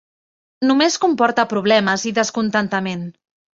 [0.69, 3.07] Només comporta problemes i descontentament.